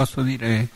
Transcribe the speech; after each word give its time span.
posso 0.00 0.22
dire, 0.22 0.66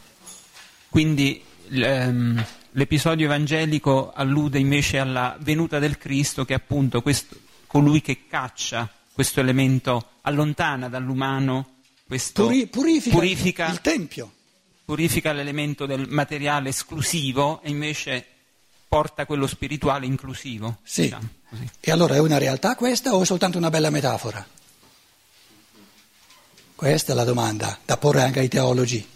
quindi 0.91 1.43
ehm, 1.71 2.47
l'episodio 2.73 3.25
evangelico 3.25 4.13
allude 4.13 4.59
invece 4.59 4.99
alla 4.99 5.35
venuta 5.41 5.79
del 5.79 5.97
Cristo 5.97 6.45
che 6.45 6.53
è 6.53 6.57
appunto 6.57 7.01
questo, 7.01 7.35
colui 7.67 8.03
che 8.03 8.27
caccia 8.29 8.87
questo 9.15 9.41
elemento, 9.41 10.11
allontana 10.21 10.91
dall'umano 10.91 11.77
questo, 12.07 12.45
Puri, 12.45 12.67
purifica, 12.67 13.17
purifica 13.17 13.71
il 13.71 13.81
Tempio. 13.81 14.31
Purifica 14.85 15.33
l'elemento 15.33 15.87
del 15.87 16.07
materiale 16.07 16.69
esclusivo 16.69 17.63
e 17.63 17.71
invece 17.71 18.27
porta 18.87 19.25
quello 19.25 19.47
spirituale 19.47 20.05
inclusivo. 20.05 20.81
Sì. 20.83 21.03
Diciamo 21.05 21.29
e 21.81 21.91
allora 21.91 22.17
è 22.17 22.19
una 22.19 22.37
realtà 22.37 22.75
questa 22.75 23.15
o 23.15 23.23
è 23.23 23.25
soltanto 23.25 23.57
una 23.57 23.71
bella 23.71 23.89
metafora? 23.89 24.47
Questa 26.75 27.13
è 27.13 27.15
la 27.15 27.25
domanda 27.25 27.79
da 27.85 27.97
porre 27.97 28.23
anche 28.23 28.41
ai 28.41 28.49
teologi. 28.49 29.13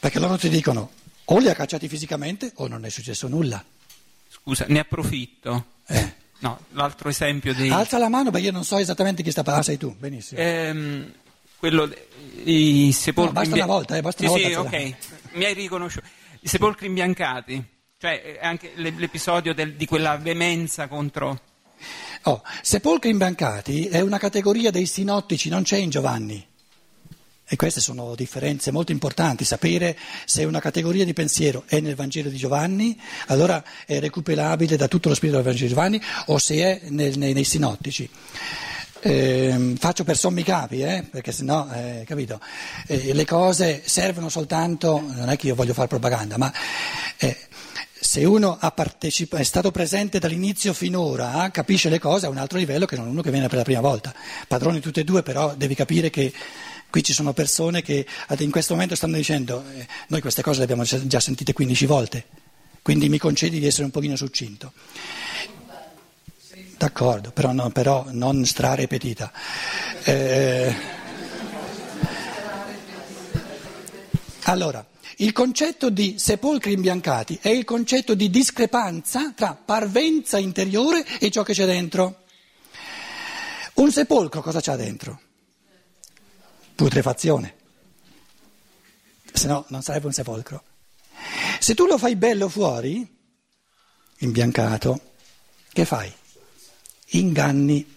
Perché 0.00 0.18
loro 0.18 0.36
ti 0.36 0.48
dicono 0.48 0.90
o 1.24 1.38
li 1.38 1.48
ha 1.48 1.54
cacciati 1.54 1.88
fisicamente 1.88 2.52
o 2.56 2.68
non 2.68 2.84
è 2.84 2.88
successo 2.88 3.28
nulla. 3.28 3.62
Scusa, 4.28 4.64
ne 4.68 4.78
approfitto. 4.78 5.66
Eh. 5.86 6.14
No, 6.40 6.60
l'altro 6.70 7.08
esempio 7.08 7.52
dei... 7.52 7.70
Alza 7.70 7.98
la 7.98 8.08
mano 8.08 8.30
perché 8.30 8.46
io 8.46 8.52
non 8.52 8.64
so 8.64 8.78
esattamente 8.78 9.22
chi 9.22 9.30
sta 9.30 9.42
parlando, 9.42 9.66
ah, 9.66 9.70
sei 9.70 9.78
tu, 9.78 9.94
benissimo. 9.98 10.40
Ehm, 10.40 11.12
quello, 11.56 11.92
i 12.44 12.92
sepolcri... 12.92 13.34
No, 13.34 13.40
basta 13.40 13.54
una 13.56 13.66
volta, 13.66 13.96
eh, 13.96 14.00
basta 14.02 14.22
sì, 14.22 14.28
una 14.28 14.60
volta. 14.60 14.78
Sì, 14.78 14.84
ok, 14.84 14.94
mi 15.32 15.44
hai 15.44 15.54
riconosciuto. 15.54 16.06
I 16.40 16.46
sepolcri 16.46 16.86
imbiancati, 16.86 17.64
cioè 17.98 18.38
anche 18.40 18.72
l'episodio 18.76 19.52
del, 19.52 19.74
di 19.74 19.86
quella 19.86 20.16
veemenza 20.16 20.86
contro... 20.86 21.40
Oh, 22.22 22.42
sepolcri 22.62 23.10
imbiancati 23.10 23.86
è 23.88 24.00
una 24.00 24.18
categoria 24.18 24.70
dei 24.70 24.86
sinottici, 24.86 25.48
non 25.48 25.62
c'è 25.62 25.78
in 25.78 25.90
Giovanni. 25.90 26.46
E 27.50 27.56
queste 27.56 27.80
sono 27.80 28.14
differenze 28.14 28.70
molto 28.70 28.92
importanti, 28.92 29.42
sapere 29.46 29.96
se 30.26 30.44
una 30.44 30.60
categoria 30.60 31.06
di 31.06 31.14
pensiero 31.14 31.62
è 31.66 31.80
nel 31.80 31.94
Vangelo 31.94 32.28
di 32.28 32.36
Giovanni, 32.36 33.00
allora 33.28 33.64
è 33.86 33.98
recuperabile 34.00 34.76
da 34.76 34.86
tutto 34.86 35.08
lo 35.08 35.14
spirito 35.14 35.38
del 35.38 35.46
Vangelo 35.46 35.66
di 35.66 35.74
Giovanni, 35.74 36.02
o 36.26 36.36
se 36.36 36.56
è 36.56 36.80
nel, 36.90 37.16
nei, 37.16 37.32
nei, 37.32 37.44
sinottici. 37.44 38.06
Eh, 39.00 39.74
faccio 39.78 40.04
per 40.04 40.18
sommi 40.18 40.42
capi, 40.42 40.82
eh, 40.82 41.06
perché 41.10 41.32
sennò, 41.32 41.66
eh, 41.72 42.04
capito, 42.06 42.38
eh, 42.86 43.14
le 43.14 43.24
cose 43.24 43.80
servono 43.82 44.28
soltanto, 44.28 45.00
non 45.00 45.30
è 45.30 45.36
che 45.38 45.46
io 45.46 45.54
voglio 45.54 45.72
fare 45.72 45.88
propaganda, 45.88 46.36
ma 46.36 46.52
eh, 47.16 47.34
se 48.00 48.24
uno 48.24 48.58
è 48.60 49.42
stato 49.42 49.70
presente 49.70 50.18
dall'inizio 50.18 50.72
finora, 50.72 51.48
capisce 51.50 51.88
le 51.88 51.98
cose 51.98 52.26
a 52.26 52.28
un 52.28 52.36
altro 52.36 52.58
livello 52.58 52.86
che 52.86 52.96
non 52.96 53.08
uno 53.08 53.22
che 53.22 53.30
viene 53.30 53.48
per 53.48 53.58
la 53.58 53.64
prima 53.64 53.80
volta. 53.80 54.14
Padroni 54.46 54.80
tutti 54.80 55.00
e 55.00 55.04
due, 55.04 55.22
però 55.22 55.54
devi 55.54 55.74
capire 55.74 56.08
che 56.10 56.32
Qui 56.90 57.02
ci 57.02 57.12
sono 57.12 57.34
persone 57.34 57.82
che 57.82 58.06
in 58.38 58.50
questo 58.50 58.72
momento 58.72 58.94
stanno 58.94 59.16
dicendo 59.16 59.62
eh, 59.74 59.86
noi 60.08 60.20
queste 60.22 60.42
cose 60.42 60.58
le 60.58 60.64
abbiamo 60.64 60.84
già 60.84 61.20
sentite 61.20 61.52
15 61.52 61.86
volte, 61.86 62.24
quindi 62.80 63.10
mi 63.10 63.18
concedi 63.18 63.58
di 63.58 63.66
essere 63.66 63.84
un 63.84 63.90
pochino 63.90 64.16
succinto. 64.16 64.72
D'accordo, 66.78 67.30
però, 67.32 67.52
no, 67.52 67.70
però 67.70 68.06
non 68.10 68.44
strarepetita. 68.46 69.32
Eh, 70.04 70.74
allora, 74.44 74.86
il 75.16 75.32
concetto 75.32 75.90
di 75.90 76.14
sepolcri 76.16 76.72
imbiancati 76.72 77.38
è 77.42 77.48
il 77.48 77.64
concetto 77.64 78.14
di 78.14 78.30
discrepanza 78.30 79.32
tra 79.32 79.54
parvenza 79.54 80.38
interiore 80.38 81.04
e 81.18 81.30
ciò 81.30 81.42
che 81.42 81.52
c'è 81.52 81.66
dentro. 81.66 82.22
Un 83.74 83.90
sepolcro 83.92 84.40
cosa 84.40 84.60
c'ha 84.60 84.76
dentro? 84.76 85.20
Putrefazione, 86.78 87.56
se 89.32 89.48
no 89.48 89.64
non 89.70 89.82
sarebbe 89.82 90.06
un 90.06 90.12
sepolcro. 90.12 90.62
Se 91.58 91.74
tu 91.74 91.86
lo 91.86 91.98
fai 91.98 92.14
bello 92.14 92.48
fuori, 92.48 93.04
imbiancato, 94.18 95.00
che 95.72 95.84
fai? 95.84 96.14
Inganni. 97.06 97.96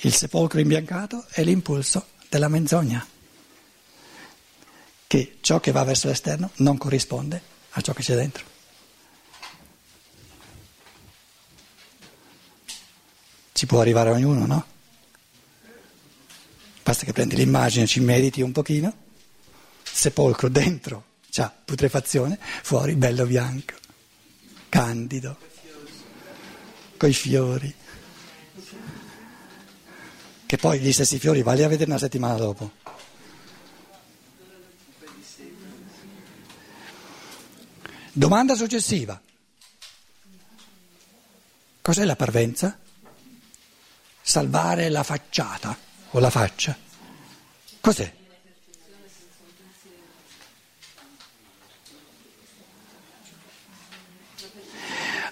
Il 0.00 0.12
sepolcro 0.12 0.58
imbiancato 0.58 1.26
è 1.30 1.44
l'impulso 1.44 2.08
della 2.28 2.48
menzogna 2.48 3.06
che 5.08 5.38
ciò 5.40 5.58
che 5.58 5.72
va 5.72 5.82
verso 5.84 6.06
l'esterno 6.06 6.50
non 6.56 6.76
corrisponde 6.76 7.40
a 7.70 7.80
ciò 7.80 7.94
che 7.94 8.02
c'è 8.02 8.14
dentro. 8.14 8.44
Ci 13.52 13.66
può 13.66 13.80
arrivare 13.80 14.10
ognuno, 14.10 14.46
no? 14.46 14.66
Basta 16.82 17.04
che 17.06 17.12
prendi 17.12 17.36
l'immagine, 17.36 17.86
ci 17.86 18.00
mediti 18.00 18.42
un 18.42 18.52
pochino, 18.52 18.94
sepolcro 19.82 20.48
dentro, 20.48 21.04
c'ha 21.30 21.52
putrefazione, 21.64 22.38
fuori 22.62 22.94
bello 22.94 23.24
bianco, 23.24 23.74
candido, 24.68 25.38
coi 26.98 27.14
fiori. 27.14 27.74
Che 30.46 30.56
poi 30.56 30.78
gli 30.80 30.92
stessi 30.92 31.18
fiori 31.18 31.42
vali 31.42 31.62
a 31.62 31.68
vedere 31.68 31.90
una 31.90 31.98
settimana 31.98 32.36
dopo. 32.36 32.72
Domanda 38.18 38.56
successiva. 38.56 39.22
Cos'è 41.80 42.04
la 42.04 42.16
parvenza? 42.16 42.76
Salvare 44.20 44.88
la 44.88 45.04
facciata 45.04 45.78
o 46.10 46.18
la 46.18 46.28
faccia. 46.28 46.76
Cos'è? 47.80 48.12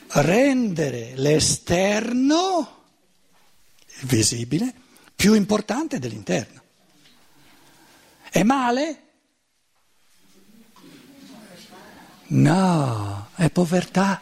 Rendere 0.06 1.16
l'esterno 1.16 2.84
visibile 4.02 4.72
più 5.16 5.34
importante 5.34 5.98
dell'interno. 5.98 6.62
È 8.30 8.44
male? 8.44 9.05
No, 12.28 13.28
è 13.34 13.50
povertà. 13.50 14.20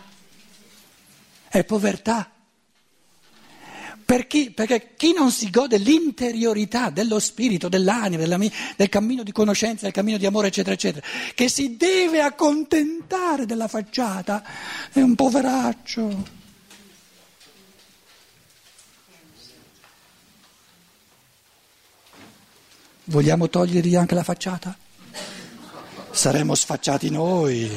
È 1.49 1.65
povertà. 1.65 2.31
Per 4.05 4.27
chi? 4.27 4.51
Perché 4.51 4.95
chi 4.97 5.15
non 5.15 5.31
si 5.31 5.49
gode 5.49 5.79
l'interiorità 5.79 6.91
dello 6.91 7.19
spirito, 7.19 7.71
dell'anima, 7.71 8.51
del 8.77 8.89
cammino 8.91 9.23
di 9.23 9.33
conoscenza, 9.33 9.85
del 9.85 9.95
cammino 9.95 10.19
di 10.19 10.27
amore, 10.27 10.49
eccetera, 10.49 10.75
eccetera, 10.75 11.07
che 11.35 11.49
si 11.49 11.77
deve 11.79 12.21
accontentare 12.21 13.47
della 13.47 13.67
facciata, 13.67 14.45
è 14.93 15.01
un 15.01 15.15
poveraccio. 15.15 16.43
Vogliamo 23.05 23.49
togliergli 23.49 23.97
anche 23.97 24.15
la 24.15 24.23
facciata? 24.23 24.84
Saremmo 26.15 26.55
sfacciati 26.55 27.11
noi. 27.11 27.71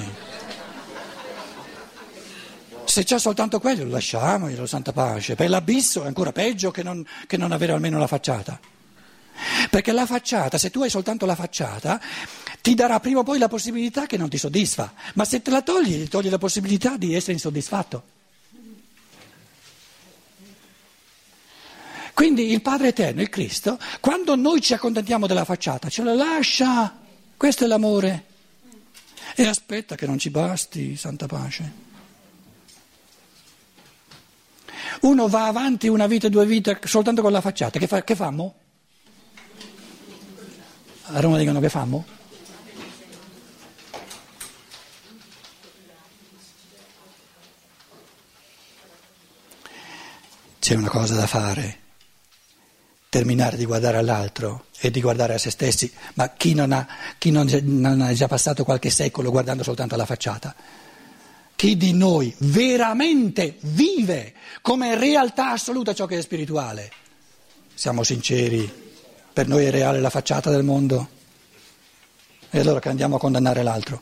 Se 2.86 3.03
c'è 3.03 3.20
soltanto 3.20 3.59
quello, 3.59 3.84
lo 3.84 3.92
lasciamolo, 3.92 4.66
santa 4.66 4.94
pace. 4.94 5.36
Per 5.36 5.50
l'abisso 5.50 6.03
è 6.03 6.08
ancora 6.08 6.31
peggio 6.31 6.72
che 6.72 6.84
non, 6.84 7.06
che 7.26 7.36
non 7.36 7.52
avere 7.52 7.74
almeno 7.74 7.97
la 7.97 8.08
facciata. 8.08 8.59
Perché 9.70 9.92
la 9.92 10.06
facciata, 10.06 10.58
se 10.58 10.72
tu 10.72 10.81
hai 10.81 10.90
soltanto 10.90 11.26
la 11.26 11.36
facciata, 11.36 12.00
ti 12.61 12.73
darà 12.76 13.00
prima 13.00 13.20
o 13.20 13.23
poi 13.23 13.40
la 13.40 13.47
possibilità 13.47 14.06
che 14.06 14.17
non 14.17 14.29
ti 14.29 14.38
soddisfa. 14.38 14.94
Ma 15.16 15.26
se 15.26 15.41
te 15.41 15.52
la 15.52 15.61
togli, 15.61 16.03
ti 16.03 16.08
togli 16.08 16.29
la 16.29 16.38
possibilità 16.38 16.96
di 16.96 17.14
essere 17.14 17.34
insoddisfatto. 17.34 18.16
Quindi 22.14 22.52
il 22.52 22.61
Padre 22.61 22.88
Eterno, 22.88 23.22
il 23.22 23.29
Cristo, 23.29 23.78
quando 24.00 24.35
noi 24.35 24.59
ci 24.59 24.73
accontentiamo 24.73 25.28
della 25.28 25.46
facciata, 25.46 25.90
ce 25.90 26.03
la 26.03 26.14
lascia. 26.14 26.97
Questo 27.38 27.66
è 27.66 27.67
l'amore. 27.67 28.23
E 29.39 29.45
aspetta 29.45 29.93
che 29.93 30.07
non 30.07 30.17
ci 30.17 30.31
basti, 30.31 30.95
santa 30.95 31.28
pace. 31.28 31.72
Uno 35.01 35.28
va 35.28 35.45
avanti 35.45 35.87
una 35.87 36.07
vita, 36.07 36.28
due 36.28 36.43
vite 36.47 36.79
soltanto 36.85 37.22
con 37.22 37.31
la 37.31 37.39
facciata. 37.39 37.78
Che, 37.78 37.85
fa, 37.85 38.03
che 38.03 38.16
fammo? 38.16 38.55
A 41.03 41.19
Roma 41.19 41.37
dicono 41.37 41.59
che 41.59 41.69
fammo? 41.69 42.03
C'è 50.57 50.73
una 50.73 50.89
cosa 50.89 51.13
da 51.13 51.28
fare. 51.28 51.86
Terminare 53.17 53.58
di 53.58 53.66
guardare 53.66 53.97
all'altro 53.97 54.66
e 54.79 54.91
di 54.91 55.02
guardare 55.02 55.34
a 55.34 55.37
se 55.40 55.49
stessi, 55.49 55.91
ma 56.14 56.29
chi 56.34 56.53
non 56.53 56.72
ha, 56.72 56.87
chi 57.17 57.31
non, 57.31 57.49
non 57.64 57.99
ha 58.02 58.14
già 58.14 58.28
passato 58.28 58.64
qualche 58.64 58.91
secolo 58.91 59.31
guardando 59.31 59.64
soltanto 59.64 59.96
alla 59.96 60.05
facciata? 60.05 60.53
Chi 61.55 61.75
di 61.78 61.93
noi 61.93 62.31
veramente 62.37 63.58
vive 63.61 64.35
come 64.61 64.96
realtà 64.96 65.53
assoluta 65.53 65.96
ciò 65.96 66.05
che 66.05 66.19
è 66.19 66.22
spirituale? 66.22 66.91
Siamo 67.73 68.03
sinceri, 68.03 68.72
per 69.34 69.47
noi 69.47 69.66
è 69.66 69.72
reale 69.72 69.99
la 69.99 70.11
facciata 70.11 70.52
del 70.52 70.63
mondo? 70.63 71.09
E 72.52 72.59
allora 72.59 72.79
che 72.79 72.90
andiamo 72.90 73.16
a 73.16 73.20
condannare 73.20 73.63
l'altro? 73.63 74.02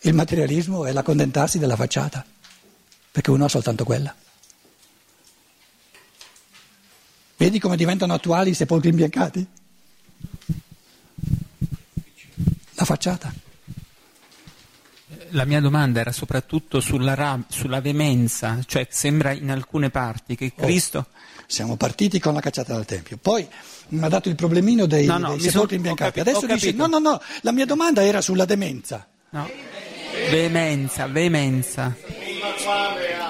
Il 0.00 0.12
materialismo 0.12 0.84
è 0.84 0.92
l'accontentarsi 0.92 1.58
della 1.58 1.76
facciata, 1.76 2.22
perché 3.10 3.30
uno 3.30 3.46
ha 3.46 3.48
soltanto 3.48 3.84
quella. 3.84 4.14
Vedi 7.40 7.58
come 7.58 7.74
diventano 7.74 8.12
attuali 8.12 8.50
i 8.50 8.54
sepolcri 8.54 8.90
imbiancati? 8.90 9.46
La 12.74 12.84
facciata. 12.84 13.32
La 15.30 15.46
mia 15.46 15.62
domanda 15.62 16.00
era 16.00 16.12
soprattutto 16.12 16.80
sulla, 16.80 17.42
sulla 17.48 17.80
veemenza, 17.80 18.58
cioè 18.66 18.86
sembra 18.90 19.32
in 19.32 19.50
alcune 19.50 19.88
parti 19.88 20.36
che 20.36 20.52
oh, 20.54 20.62
Cristo... 20.62 20.98
Oh, 20.98 21.18
siamo 21.46 21.76
partiti 21.76 22.20
con 22.20 22.34
la 22.34 22.40
cacciata 22.40 22.74
dal 22.74 22.84
Tempio, 22.84 23.16
poi 23.16 23.48
mi 23.88 24.04
ha 24.04 24.08
dato 24.08 24.28
il 24.28 24.36
problemino 24.36 24.86
dei, 24.86 25.06
no, 25.06 25.16
no, 25.16 25.30
dei 25.30 25.40
sepolcri 25.40 25.50
sono, 25.50 25.72
imbiancati, 25.72 26.20
adesso 26.20 26.46
dice 26.46 26.72
no, 26.72 26.86
no, 26.86 26.98
no, 26.98 27.20
la 27.40 27.50
mia 27.52 27.64
domanda 27.64 28.04
era 28.04 28.20
sulla 28.20 28.44
demenza. 28.44 29.08
No. 29.30 29.50
Veemenza, 30.30 31.06
veemenza. 31.06 31.96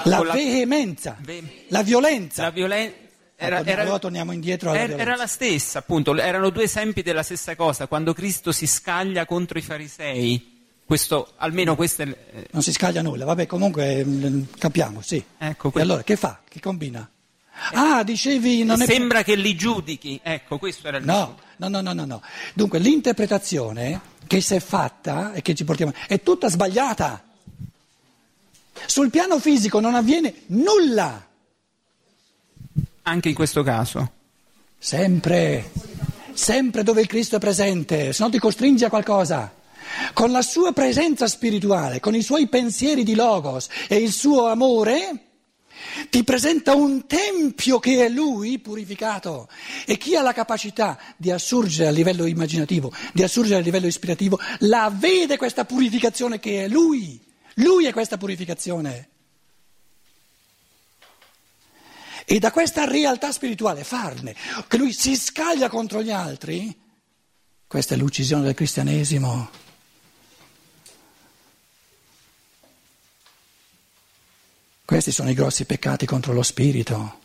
La 0.03 0.21
veemenza, 0.21 1.17
la 1.69 1.81
violenza. 1.81 2.43
La 2.43 2.51
violenza 2.51 3.00
era, 3.43 3.65
era, 3.65 3.81
allora 3.81 3.97
torniamo 3.97 4.31
indietro 4.33 4.69
alla 4.69 4.79
era, 4.81 4.97
era 4.97 5.15
la 5.15 5.25
stessa, 5.25 5.79
appunto, 5.79 6.15
erano 6.15 6.51
due 6.51 6.63
esempi 6.63 7.01
della 7.01 7.23
stessa 7.23 7.55
cosa, 7.55 7.87
quando 7.87 8.13
Cristo 8.13 8.51
si 8.51 8.67
scaglia 8.67 9.25
contro 9.25 9.57
i 9.57 9.63
farisei. 9.63 10.59
Questo, 10.85 11.33
almeno 11.37 11.75
questo 11.75 12.03
è... 12.03 12.07
Eh, 12.07 12.47
non 12.51 12.61
si 12.61 12.71
scaglia 12.71 13.01
nulla, 13.01 13.25
vabbè, 13.25 13.47
comunque 13.47 14.05
mm, 14.05 14.43
capiamo, 14.59 15.01
sì. 15.01 15.23
Ecco, 15.39 15.71
e 15.73 15.81
allora 15.81 16.03
che 16.03 16.17
fa? 16.17 16.41
Che 16.47 16.59
combina? 16.59 17.09
Ah, 17.73 18.03
dicevi... 18.03 18.63
Non 18.63 18.77
Sembra 18.77 19.19
è... 19.19 19.23
che 19.23 19.35
li 19.35 19.55
giudichi, 19.55 20.19
ecco, 20.21 20.59
questo 20.59 20.87
era 20.87 20.97
il 20.97 21.05
no, 21.05 21.39
no, 21.57 21.67
no, 21.67 21.81
no, 21.81 21.93
no, 21.93 22.05
no. 22.05 22.21
Dunque, 22.53 22.77
l'interpretazione 22.77 24.01
che 24.27 24.39
si 24.39 24.53
è 24.53 24.59
fatta 24.59 25.33
e 25.33 25.41
che 25.41 25.55
ci 25.55 25.63
portiamo 25.63 25.93
è 26.07 26.21
tutta 26.21 26.47
sbagliata. 26.47 27.23
Sul 28.85 29.09
piano 29.09 29.39
fisico 29.39 29.79
non 29.79 29.95
avviene 29.95 30.43
nulla 30.47 31.29
anche 33.03 33.29
in 33.29 33.35
questo 33.35 33.63
caso? 33.63 34.11
Sempre, 34.77 35.71
sempre 36.33 36.83
dove 36.83 37.01
il 37.01 37.07
Cristo 37.07 37.35
è 37.35 37.39
presente, 37.39 38.13
se 38.13 38.23
no 38.23 38.29
ti 38.29 38.39
costringe 38.39 38.85
a 38.85 38.89
qualcosa. 38.89 39.53
Con 40.13 40.31
la 40.31 40.41
sua 40.41 40.71
presenza 40.71 41.27
spirituale, 41.27 41.99
con 41.99 42.15
i 42.15 42.21
suoi 42.21 42.47
pensieri 42.47 43.03
di 43.03 43.15
Logos 43.15 43.67
e 43.87 43.97
il 43.97 44.11
suo 44.11 44.47
amore, 44.47 45.31
ti 46.09 46.23
presenta 46.23 46.75
un 46.75 47.05
tempio 47.07 47.79
che 47.79 48.05
è 48.05 48.09
lui 48.09 48.59
purificato 48.59 49.49
e 49.85 49.97
chi 49.97 50.15
ha 50.15 50.21
la 50.21 50.33
capacità 50.33 50.97
di 51.17 51.31
assurgere 51.31 51.89
a 51.89 51.91
livello 51.91 52.25
immaginativo, 52.25 52.93
di 53.13 53.23
assurgere 53.23 53.59
a 53.59 53.63
livello 53.63 53.87
ispirativo, 53.87 54.39
la 54.59 54.91
vede 54.93 55.37
questa 55.37 55.65
purificazione 55.65 56.39
che 56.39 56.65
è 56.65 56.67
lui. 56.67 57.19
Lui 57.55 57.85
è 57.85 57.91
questa 57.91 58.17
purificazione. 58.17 59.09
E 62.25 62.39
da 62.39 62.51
questa 62.51 62.85
realtà 62.85 63.31
spirituale 63.31 63.83
farne, 63.83 64.35
che 64.67 64.77
lui 64.77 64.93
si 64.93 65.15
scaglia 65.15 65.69
contro 65.69 66.01
gli 66.01 66.11
altri, 66.11 66.79
questa 67.67 67.95
è 67.95 67.97
l'uccisione 67.97 68.43
del 68.43 68.53
cristianesimo. 68.53 69.49
Questi 74.83 75.11
sono 75.13 75.29
i 75.29 75.33
grossi 75.33 75.63
peccati 75.63 76.05
contro 76.05 76.33
lo 76.33 76.43
spirito. 76.43 77.19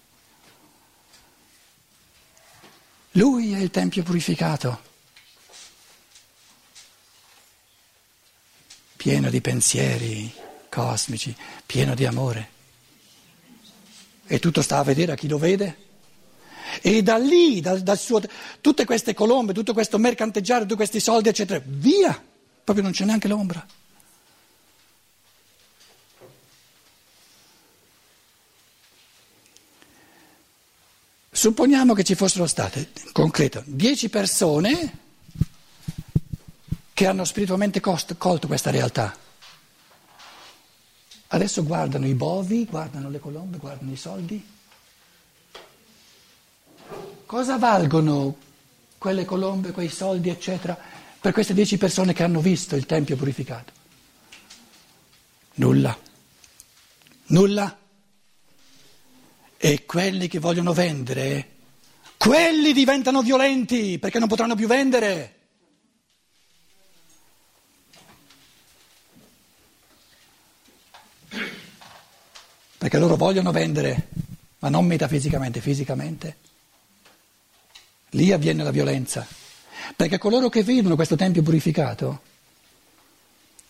Lui 3.12 3.54
è 3.54 3.58
il 3.58 3.70
Tempio 3.70 4.04
purificato, 4.04 4.82
pieno 8.94 9.30
di 9.30 9.40
pensieri 9.40 10.32
cosmici, 10.68 11.34
pieno 11.66 11.94
di 11.94 12.06
amore. 12.06 12.55
E 14.26 14.38
tutto 14.38 14.62
sta 14.62 14.78
a 14.78 14.82
vedere 14.82 15.12
a 15.12 15.14
chi 15.14 15.28
lo 15.28 15.38
vede. 15.38 15.84
E 16.82 17.02
da 17.02 17.16
lì, 17.16 17.60
dal, 17.60 17.80
dal 17.80 17.98
suo, 17.98 18.20
tutte 18.60 18.84
queste 18.84 19.14
colombe, 19.14 19.52
tutto 19.52 19.72
questo 19.72 19.98
mercanteggiare, 19.98 20.62
tutti 20.62 20.74
questi 20.74 21.00
soldi, 21.00 21.28
eccetera, 21.28 21.62
via, 21.64 22.20
proprio 22.64 22.84
non 22.84 22.92
c'è 22.92 23.04
neanche 23.04 23.28
l'ombra. 23.28 23.64
Supponiamo 31.30 31.92
che 31.92 32.02
ci 32.02 32.14
fossero 32.14 32.46
state, 32.46 32.88
in 33.04 33.12
concreto, 33.12 33.62
dieci 33.66 34.08
persone 34.08 34.98
che 36.94 37.06
hanno 37.06 37.26
spiritualmente 37.26 37.80
colto 37.80 38.46
questa 38.46 38.70
realtà. 38.70 39.14
Adesso 41.28 41.64
guardano 41.64 42.06
i 42.06 42.14
bovi, 42.14 42.64
guardano 42.64 43.10
le 43.10 43.18
colombe, 43.18 43.58
guardano 43.58 43.90
i 43.90 43.96
soldi. 43.96 44.46
Cosa 47.26 47.58
valgono 47.58 48.36
quelle 48.98 49.24
colombe, 49.24 49.72
quei 49.72 49.88
soldi, 49.88 50.28
eccetera, 50.28 50.78
per 51.20 51.32
queste 51.32 51.54
dieci 51.54 51.76
persone 51.76 52.12
che 52.12 52.22
hanno 52.22 52.40
visto 52.40 52.76
il 52.76 52.86
Tempio 52.86 53.16
purificato? 53.16 53.72
Nulla. 55.54 55.98
Nulla. 57.26 57.78
E 59.56 59.84
quelli 59.84 60.28
che 60.28 60.38
vogliono 60.38 60.72
vendere, 60.72 61.54
quelli 62.16 62.72
diventano 62.72 63.22
violenti 63.22 63.98
perché 63.98 64.20
non 64.20 64.28
potranno 64.28 64.54
più 64.54 64.68
vendere. 64.68 65.35
Perché 72.86 73.00
loro 73.00 73.16
vogliono 73.16 73.50
vendere, 73.50 74.10
ma 74.60 74.68
non 74.68 74.86
metafisicamente, 74.86 75.60
fisicamente. 75.60 76.36
Lì 78.10 78.30
avviene 78.30 78.62
la 78.62 78.70
violenza, 78.70 79.26
perché 79.96 80.18
coloro 80.18 80.48
che 80.48 80.62
vedono 80.62 80.94
questo 80.94 81.16
Tempio 81.16 81.42
purificato 81.42 82.20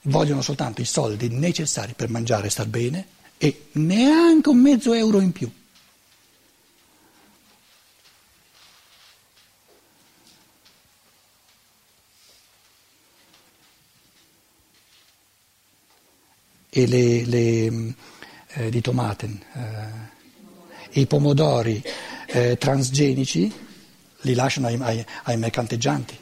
vogliono 0.02 0.42
soltanto 0.42 0.82
i 0.82 0.84
soldi 0.84 1.30
necessari 1.30 1.94
per 1.94 2.10
mangiare 2.10 2.48
e 2.48 2.50
star 2.50 2.66
bene 2.66 3.06
e 3.38 3.68
neanche 3.72 4.50
un 4.50 4.58
mezzo 4.58 4.92
euro 4.92 5.20
in 5.20 5.32
più. 5.32 5.50
E 16.68 16.86
le, 16.86 17.24
le 17.24 17.94
eh, 18.56 18.70
di 18.70 18.80
Tomaten, 18.80 19.40
eh, 19.52 21.00
i 21.00 21.06
pomodori 21.06 21.82
eh, 22.26 22.56
transgenici 22.58 23.52
li 24.20 24.34
lasciano 24.34 24.66
ai, 24.66 24.78
ai, 24.80 25.04
ai 25.24 25.36
mercanteggianti, 25.36 26.18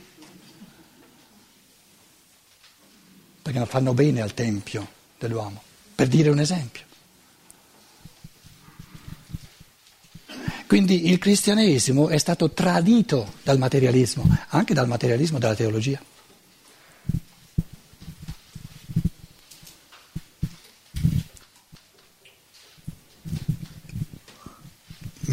perché 3.43 3.59
non 3.59 3.67
fanno 3.67 3.95
bene 3.95 4.21
al 4.21 4.35
tempio 4.35 4.87
dell'uomo, 5.19 5.63
per 5.95 6.09
dire 6.09 6.29
un 6.29 6.41
esempio. 6.41 6.83
Quindi 10.67 11.11
il 11.11 11.19
cristianesimo 11.19 12.09
è 12.09 12.19
stato 12.19 12.51
tradito 12.51 13.35
dal 13.43 13.59
materialismo, 13.59 14.25
anche 14.49 14.75
dal 14.75 14.89
materialismo 14.89 15.39
della 15.39 15.55
teologia. 15.55 16.03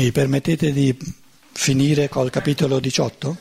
Mi 0.01 0.11
permettete 0.11 0.73
di 0.73 0.97
finire 1.51 2.09
col 2.09 2.31
capitolo 2.31 2.79
18? 2.79 3.37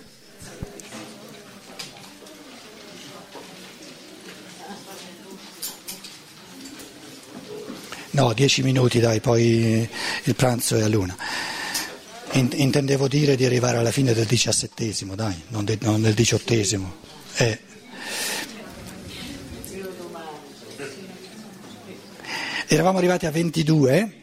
No, 8.11 8.35
dieci 8.35 8.63
minuti 8.63 9.01
dai, 9.01 9.21
poi 9.21 9.89
il 10.25 10.35
pranzo 10.35 10.77
è 10.77 10.83
a 10.83 10.89
luna. 10.89 11.17
Intendevo 12.33 13.09
dire 13.09 13.37
di 13.37 13.47
arrivare 13.47 13.79
alla 13.79 13.91
fine 13.91 14.13
del 14.13 14.27
diciassettesimo, 14.27 15.15
dai, 15.15 15.43
non, 15.49 15.65
de, 15.65 15.79
non 15.81 16.03
del 16.03 16.13
diciottesimo. 16.13 16.95
Eh. 17.37 17.59
Eravamo 22.67 22.99
arrivati 22.99 23.25
a 23.25 23.31
22 23.31 24.20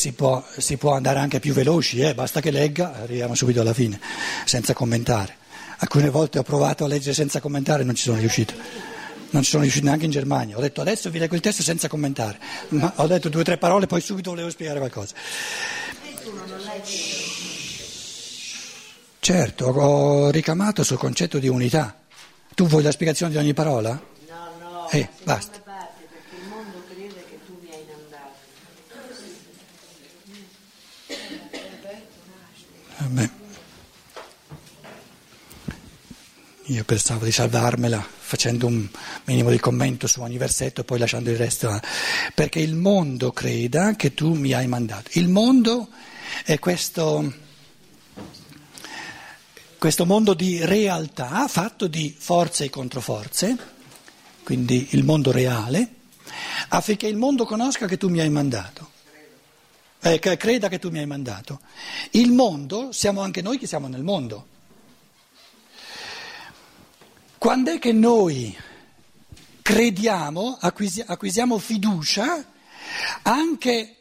si 0.00 0.12
può, 0.12 0.42
si 0.56 0.78
può 0.78 0.94
andare 0.94 1.18
anche 1.18 1.40
più 1.40 1.52
veloci, 1.52 2.00
eh? 2.00 2.14
basta 2.14 2.40
che 2.40 2.50
legga, 2.50 2.94
arriviamo 3.02 3.34
subito 3.34 3.60
alla 3.60 3.74
fine, 3.74 4.00
senza 4.46 4.72
commentare. 4.72 5.36
Alcune 5.78 6.08
volte 6.08 6.38
ho 6.38 6.42
provato 6.42 6.84
a 6.84 6.88
leggere 6.88 7.12
senza 7.14 7.38
commentare 7.40 7.82
e 7.82 7.84
non 7.84 7.94
ci 7.94 8.04
sono 8.04 8.18
riuscito. 8.18 8.54
Non 9.32 9.42
ci 9.42 9.50
sono 9.50 9.62
riuscito 9.62 9.84
neanche 9.86 10.06
in 10.06 10.10
Germania. 10.10 10.56
Ho 10.56 10.60
detto 10.60 10.80
adesso 10.80 11.10
vi 11.10 11.18
leggo 11.18 11.34
il 11.34 11.40
testo 11.42 11.62
senza 11.62 11.86
commentare. 11.86 12.38
Ma 12.70 12.92
ho 12.96 13.06
detto 13.06 13.28
due 13.28 13.42
o 13.42 13.44
tre 13.44 13.58
parole, 13.58 13.86
poi 13.86 14.00
subito 14.00 14.30
volevo 14.30 14.50
spiegare 14.50 14.78
qualcosa. 14.78 15.14
Certo, 19.20 19.66
ho 19.66 20.30
ricamato 20.30 20.82
sul 20.82 20.96
concetto 20.98 21.38
di 21.38 21.48
unità. 21.48 21.94
Tu 22.54 22.66
vuoi 22.66 22.82
la 22.82 22.90
spiegazione 22.90 23.32
di 23.32 23.38
ogni 23.38 23.54
parola? 23.54 23.90
No, 23.90 24.50
no, 24.58 24.88
Eh, 24.90 25.08
basta. 25.22 25.60
parte 25.60 26.06
perché 26.10 26.42
il 26.42 26.48
mondo 26.48 26.82
crede 26.88 27.24
che 27.28 27.38
tu 27.46 27.58
mi 27.62 27.68
hai 27.70 27.84
mandato. 27.86 28.38
Vabbè. 33.10 33.30
Io 36.66 36.84
pensavo 36.84 37.24
di 37.24 37.32
salvarmela 37.32 38.06
facendo 38.18 38.68
un 38.68 38.88
minimo 39.24 39.50
di 39.50 39.58
commento 39.58 40.06
su 40.06 40.20
ogni 40.20 40.38
versetto 40.38 40.82
e 40.82 40.84
poi 40.84 41.00
lasciando 41.00 41.28
il 41.30 41.36
resto. 41.36 41.80
Perché 42.36 42.60
il 42.60 42.76
mondo 42.76 43.32
creda 43.32 43.96
che 43.96 44.14
tu 44.14 44.34
mi 44.34 44.52
hai 44.52 44.68
mandato. 44.68 45.10
Il 45.14 45.28
mondo 45.28 45.88
è 46.44 46.60
questo, 46.60 47.34
questo 49.76 50.06
mondo 50.06 50.32
di 50.32 50.64
realtà 50.64 51.48
fatto 51.48 51.88
di 51.88 52.14
forze 52.16 52.66
e 52.66 52.70
controforze, 52.70 53.56
quindi 54.44 54.86
il 54.90 55.02
mondo 55.02 55.32
reale, 55.32 55.94
affinché 56.68 57.08
il 57.08 57.16
mondo 57.16 57.44
conosca 57.44 57.86
che 57.86 57.96
tu 57.96 58.08
mi 58.08 58.20
hai 58.20 58.30
mandato. 58.30 58.98
Eh, 60.02 60.18
creda 60.18 60.68
che 60.68 60.78
tu 60.78 60.88
mi 60.88 60.98
hai 60.98 61.06
mandato. 61.06 61.60
Il 62.12 62.32
mondo, 62.32 62.90
siamo 62.90 63.20
anche 63.20 63.42
noi 63.42 63.58
che 63.58 63.66
siamo 63.66 63.86
nel 63.86 64.02
mondo. 64.02 64.46
Quando 67.36 67.70
è 67.70 67.78
che 67.78 67.92
noi 67.92 68.56
crediamo, 69.60 70.56
acquisi- 70.60 71.04
acquisiamo 71.04 71.58
fiducia, 71.58 72.44
anche 73.22 73.96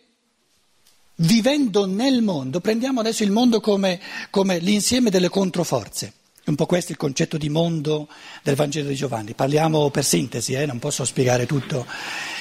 vivendo 1.15 1.86
nel 1.86 2.22
mondo, 2.22 2.62
prendiamo 2.62 3.01
adesso 3.01 3.24
il 3.24 3.32
mondo 3.32 3.60
come, 3.60 4.00
come 4.29 4.60
l'insieme 4.60 5.10
delle 5.10 5.29
controforze. 5.29 6.13
Un 6.46 6.56
po' 6.56 6.65
questo 6.65 6.89
è 6.89 6.91
il 6.91 6.98
concetto 6.98 7.38
di 7.38 7.50
mondo 7.50 8.08
del 8.41 8.56
Vangelo 8.56 8.88
di 8.88 8.96
Giovanni. 8.96 9.34
Parliamo 9.34 9.89
per 9.89 10.03
sintesi, 10.03 10.53
eh, 10.53 10.65
non 10.65 10.79
posso 10.79 11.06
spiegare 11.06 11.46
tutto. 11.46 11.86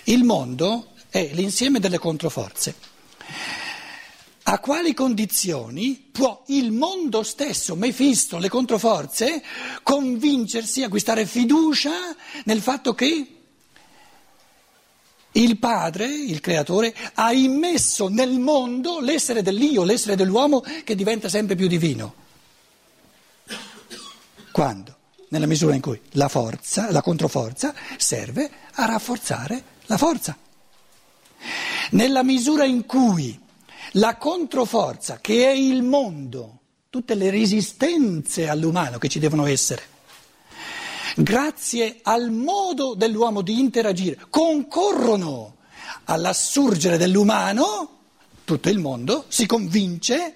Il 0.05 0.25
mondo 0.25 0.93
è 1.11 1.29
l'insieme 1.33 1.81
delle 1.81 1.99
controforze. 1.99 2.97
A 4.51 4.61
quali 4.61 4.95
condizioni 4.95 6.09
può 6.11 6.43
il 6.47 6.73
mondo 6.73 7.23
stesso, 7.23 7.77
Mefisto, 7.77 8.39
le 8.39 8.49
controforze, 8.49 9.43
convincersi, 9.83 10.83
acquistare 10.83 11.27
fiducia 11.27 12.17
nel 12.45 12.63
fatto 12.63 12.95
che 12.95 13.27
il 15.33 15.59
Padre, 15.59 16.07
il 16.07 16.41
Creatore, 16.41 16.95
ha 17.13 17.31
immesso 17.35 18.09
nel 18.09 18.39
mondo 18.39 19.01
l'essere 19.01 19.43
dell'io, 19.43 19.85
l'essere 19.85 20.17
dell'uomo 20.17 20.61
che 20.83 20.95
diventa 20.95 21.29
sempre 21.29 21.55
più 21.55 21.67
divino? 21.67 22.15
Quando? 24.51 24.97
Nella 25.29 25.47
misura 25.47 25.75
in 25.75 25.83
cui 25.83 26.01
la 26.13 26.29
forza, 26.29 26.91
la 26.91 27.03
controforza, 27.03 27.75
serve 27.99 28.51
a 28.73 28.87
rafforzare 28.87 29.63
la 29.85 29.99
forza. 29.99 30.35
Nella 31.91 32.23
misura 32.23 32.65
in 32.65 32.87
cui 32.87 33.47
la 33.93 34.17
controforza, 34.17 35.19
che 35.21 35.47
è 35.47 35.53
il 35.53 35.83
mondo, 35.83 36.61
tutte 36.91 37.15
le 37.15 37.31
resistenze 37.31 38.49
all'umano 38.49 38.99
che 38.99 39.09
ci 39.09 39.19
devono 39.19 39.47
essere, 39.47 39.83
grazie 41.17 42.01
al 42.03 42.31
modo 42.31 42.95
dell'uomo 42.95 43.43
di 43.43 43.59
interagire, 43.59 44.19
concorrono 44.31 45.57
all'assurgere 46.05 46.97
dell'umano, 46.97 47.97
tutto 48.45 48.69
il 48.69 48.79
mondo 48.79 49.25
si 49.29 49.47
convince, 49.47 50.35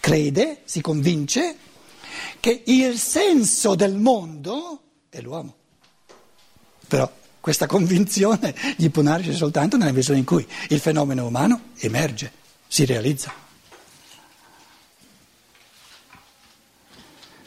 crede, 0.00 0.62
si 0.64 0.80
convince 0.80 1.58
che 2.40 2.62
il 2.66 2.98
senso 2.98 3.74
del 3.74 3.94
mondo 3.94 4.80
è 5.08 5.20
l'uomo. 5.20 5.54
Però 6.86 7.10
questa 7.44 7.66
convinzione 7.66 8.54
gli 8.74 8.88
può 8.88 9.02
nascere 9.02 9.34
soltanto 9.34 9.76
nella 9.76 9.92
misura 9.92 10.16
in 10.16 10.24
cui 10.24 10.48
il 10.70 10.80
fenomeno 10.80 11.26
umano 11.26 11.72
emerge, 11.76 12.32
si 12.66 12.86
realizza. 12.86 13.30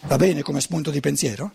Va 0.02 0.16
bene 0.18 0.44
come 0.44 0.62
spunto 0.62 0.92
di 0.92 1.00
pensiero? 1.00 1.52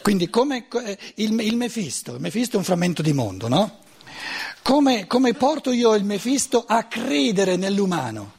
Quindi 0.00 0.30
come 0.30 0.68
eh, 0.72 0.98
il, 1.16 1.38
il 1.38 1.56
Mefisto, 1.56 2.14
il 2.14 2.20
Mefisto 2.22 2.54
è 2.54 2.58
un 2.60 2.64
frammento 2.64 3.02
di 3.02 3.12
mondo, 3.12 3.48
no? 3.48 3.80
Come, 4.62 5.06
come 5.06 5.34
porto 5.34 5.70
io 5.70 5.94
il 5.94 6.04
Mefisto 6.04 6.64
a 6.66 6.84
credere 6.84 7.56
nell'umano? 7.56 8.32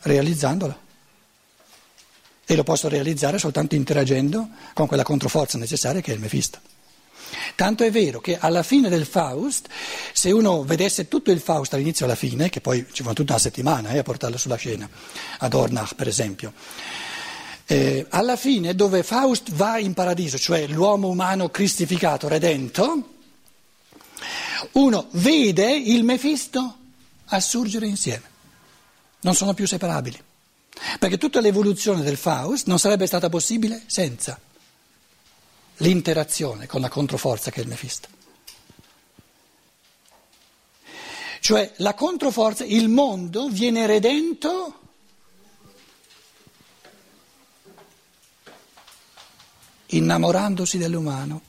Realizzandolo. 0.00 0.88
E 2.50 2.56
lo 2.56 2.64
posso 2.64 2.88
realizzare 2.88 3.38
soltanto 3.38 3.76
interagendo 3.76 4.48
con 4.74 4.88
quella 4.88 5.04
controforza 5.04 5.56
necessaria 5.56 6.00
che 6.00 6.10
è 6.10 6.14
il 6.14 6.20
Mefisto. 6.20 6.58
Tanto 7.54 7.84
è 7.84 7.92
vero 7.92 8.18
che 8.18 8.38
alla 8.40 8.64
fine 8.64 8.88
del 8.88 9.06
Faust, 9.06 9.68
se 10.12 10.32
uno 10.32 10.64
vedesse 10.64 11.06
tutto 11.06 11.30
il 11.30 11.38
Faust 11.38 11.70
dall'inizio 11.70 12.06
alla 12.06 12.16
fine, 12.16 12.48
che 12.48 12.60
poi 12.60 12.84
ci 12.90 13.02
vuole 13.02 13.16
tutta 13.16 13.34
una 13.34 13.40
settimana 13.40 13.90
eh, 13.90 13.98
a 13.98 14.02
portarlo 14.02 14.36
sulla 14.36 14.56
scena, 14.56 14.90
ad 15.38 15.54
Ornach 15.54 15.94
per 15.94 16.08
esempio, 16.08 16.52
eh, 17.66 18.06
alla 18.08 18.34
fine 18.34 18.74
dove 18.74 19.04
Faust 19.04 19.52
va 19.52 19.78
in 19.78 19.94
paradiso, 19.94 20.36
cioè 20.36 20.66
l'uomo 20.66 21.06
umano 21.06 21.50
cristificato, 21.50 22.26
redento, 22.26 23.10
uno 24.72 25.06
vede 25.12 25.70
il 25.70 26.02
Mefisto 26.02 26.78
assurgere 27.26 27.86
insieme, 27.86 28.24
non 29.20 29.36
sono 29.36 29.54
più 29.54 29.68
separabili, 29.68 30.20
perché 30.98 31.18
tutta 31.18 31.40
l'evoluzione 31.40 32.02
del 32.02 32.16
Faust 32.16 32.66
non 32.66 32.78
sarebbe 32.78 33.06
stata 33.06 33.28
possibile 33.28 33.82
senza 33.86 34.40
l'interazione 35.78 36.66
con 36.66 36.80
la 36.80 36.88
controforza 36.88 37.50
che 37.50 37.60
è 37.60 37.62
il 37.62 37.68
Mefisto. 37.68 38.08
Cioè 41.40 41.72
la 41.76 41.94
controforza, 41.94 42.64
il 42.64 42.88
mondo 42.88 43.48
viene 43.48 43.86
redento 43.86 44.78
innamorandosi 49.86 50.78
dell'umano, 50.78 51.42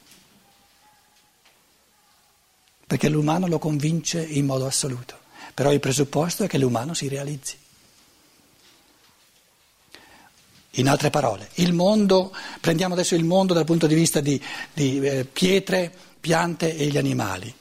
perché 2.87 3.09
l'umano 3.09 3.47
lo 3.47 3.59
convince 3.59 4.23
in 4.23 4.45
modo 4.45 4.65
assoluto, 4.65 5.19
però 5.53 5.71
il 5.71 5.79
presupposto 5.79 6.45
è 6.45 6.47
che 6.47 6.57
l'umano 6.57 6.93
si 6.93 7.07
realizzi. 7.07 7.60
In 10.75 10.87
altre 10.87 11.09
parole, 11.09 11.49
il 11.55 11.73
mondo, 11.73 12.33
prendiamo 12.61 12.93
adesso 12.93 13.15
il 13.15 13.25
mondo 13.25 13.53
dal 13.53 13.65
punto 13.65 13.87
di 13.87 13.95
vista 13.95 14.21
di, 14.21 14.41
di 14.73 15.01
eh, 15.01 15.25
pietre, 15.25 15.91
piante 16.17 16.77
e 16.77 16.85
gli 16.85 16.97
animali, 16.97 17.53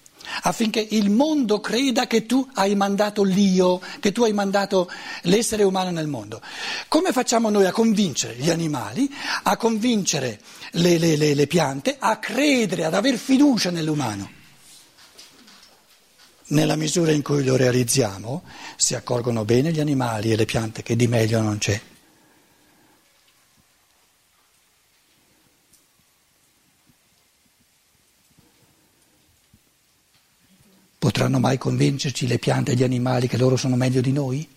affinché 0.42 0.86
il 0.90 1.10
mondo 1.10 1.58
creda 1.58 2.06
che 2.06 2.24
tu 2.24 2.48
hai 2.54 2.76
mandato 2.76 3.24
l'io, 3.24 3.80
che 3.98 4.12
tu 4.12 4.22
hai 4.22 4.32
mandato 4.32 4.88
l'essere 5.22 5.64
umano 5.64 5.90
nel 5.90 6.06
mondo. 6.06 6.40
Come 6.86 7.10
facciamo 7.10 7.50
noi 7.50 7.66
a 7.66 7.72
convincere 7.72 8.36
gli 8.36 8.48
animali, 8.48 9.12
a 9.42 9.56
convincere 9.56 10.38
le, 10.72 10.98
le, 10.98 11.16
le, 11.16 11.34
le 11.34 11.46
piante, 11.48 11.96
a 11.98 12.16
credere, 12.18 12.84
ad 12.84 12.94
aver 12.94 13.16
fiducia 13.16 13.70
nell'umano? 13.70 14.30
Nella 16.50 16.76
misura 16.76 17.10
in 17.10 17.22
cui 17.22 17.42
lo 17.42 17.56
realizziamo, 17.56 18.44
si 18.76 18.94
accorgono 18.94 19.44
bene 19.44 19.72
gli 19.72 19.80
animali 19.80 20.30
e 20.30 20.36
le 20.36 20.44
piante 20.44 20.84
che 20.84 20.94
di 20.94 21.08
meglio 21.08 21.40
non 21.40 21.58
c'è. 21.58 21.80
Potranno 31.20 31.46
mai 31.46 31.58
convincerci 31.58 32.26
le 32.26 32.38
piante 32.38 32.72
e 32.72 32.74
gli 32.76 32.82
animali 32.82 33.28
che 33.28 33.36
loro 33.36 33.54
sono 33.54 33.76
meglio 33.76 34.00
di 34.00 34.10
noi? 34.10 34.48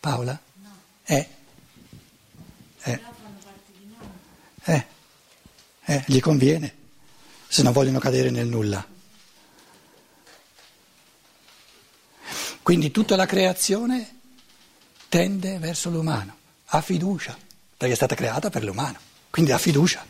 Paola? 0.00 0.36
No. 0.54 0.70
Eh? 1.04 1.28
Eh? 2.82 3.00
Eh? 4.64 4.86
Eh? 5.84 6.02
Gli 6.06 6.18
conviene, 6.18 6.74
se 7.46 7.62
non 7.62 7.72
vogliono 7.72 8.00
cadere 8.00 8.30
nel 8.30 8.48
nulla. 8.48 8.84
Quindi 12.62 12.90
tutta 12.90 13.14
la 13.14 13.26
creazione 13.26 14.16
tende 15.08 15.60
verso 15.60 15.88
l'umano, 15.88 16.36
ha 16.64 16.80
fiducia, 16.80 17.38
perché 17.76 17.92
è 17.92 17.96
stata 17.96 18.16
creata 18.16 18.50
per 18.50 18.64
l'umano, 18.64 18.98
quindi 19.30 19.52
ha 19.52 19.58
fiducia. 19.58 20.04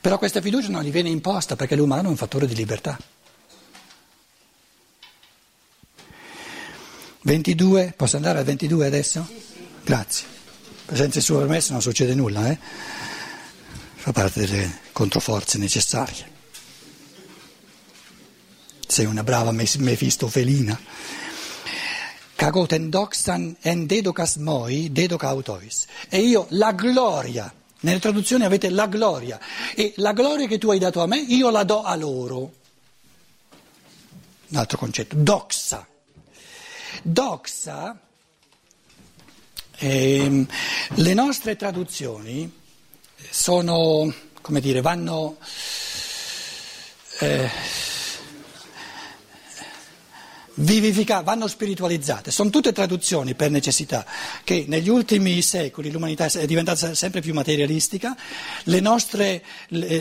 Però 0.00 0.18
questa 0.18 0.40
fiducia 0.40 0.68
non 0.68 0.82
gli 0.82 0.90
viene 0.90 1.10
imposta 1.10 1.54
perché 1.54 1.76
l'umano 1.76 2.08
è 2.08 2.10
un 2.10 2.16
fattore 2.16 2.48
di 2.48 2.56
libertà. 2.56 2.98
22, 7.22 7.92
posso 7.96 8.16
andare 8.16 8.38
al 8.38 8.44
22 8.44 8.86
adesso? 8.86 9.28
Grazie. 9.84 10.26
Senza 10.92 11.18
il 11.18 11.24
suo 11.24 11.38
permesso 11.38 11.72
non 11.72 11.82
succede 11.82 12.14
nulla, 12.14 12.50
eh? 12.50 12.58
Fa 13.94 14.12
parte 14.12 14.40
delle 14.40 14.80
controforze 14.92 15.58
necessarie. 15.58 16.38
Sei 18.86 19.04
una 19.04 19.22
brava 19.22 19.52
mefistofelina. 19.52 20.80
Kagoten 22.34 22.88
doxan 22.88 23.54
en 23.60 23.86
dedocas 23.86 24.36
moi, 24.36 24.90
dedoc 24.90 25.22
autois. 25.24 25.84
E 26.08 26.20
io 26.20 26.46
la 26.50 26.72
gloria, 26.72 27.52
nelle 27.80 27.98
traduzioni 27.98 28.44
avete 28.44 28.70
la 28.70 28.86
gloria, 28.86 29.38
e 29.76 29.92
la 29.96 30.14
gloria 30.14 30.46
che 30.46 30.56
tu 30.56 30.70
hai 30.70 30.78
dato 30.78 31.02
a 31.02 31.06
me, 31.06 31.18
io 31.18 31.50
la 31.50 31.64
do 31.64 31.82
a 31.82 31.94
loro. 31.96 32.52
Un 34.48 34.56
altro 34.56 34.78
concetto, 34.78 35.16
doxa. 35.16 35.86
Doxa, 37.02 37.98
ehm, 39.78 40.46
le 40.94 41.14
nostre 41.14 41.56
traduzioni 41.56 42.50
sono, 43.30 44.12
come 44.40 44.60
dire, 44.60 44.80
vanno... 44.80 45.36
Eh, 47.20 47.50
vivificate, 50.60 51.24
vanno 51.24 51.46
spiritualizzate. 51.46 52.30
Sono 52.30 52.50
tutte 52.50 52.72
traduzioni 52.72 53.34
per 53.34 53.50
necessità, 53.50 54.04
che 54.44 54.64
negli 54.68 54.88
ultimi 54.88 55.40
secoli 55.42 55.90
l'umanità 55.90 56.26
è 56.26 56.46
diventata 56.46 56.94
sempre 56.94 57.20
più 57.20 57.34
materialistica, 57.34 58.16
nostre, 58.64 59.42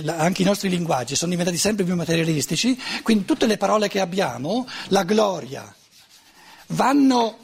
anche 0.06 0.42
i 0.42 0.46
nostri 0.46 0.70
linguaggi 0.70 1.16
sono 1.16 1.32
diventati 1.32 1.58
sempre 1.58 1.86
più 1.86 1.96
materialistici, 1.96 2.78
quindi 3.04 3.26
tutte 3.26 3.46
le 3.46 3.58
parole 3.58 3.88
che 3.88 4.00
abbiamo, 4.00 4.68
la 4.88 5.04
gloria, 5.04 5.74
vanno, 6.70 7.38